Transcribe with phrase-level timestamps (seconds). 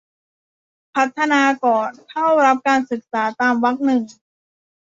[0.95, 4.01] พัฒนาก่อนเข้ารับการศึกษาตามวรรคหนึ่ง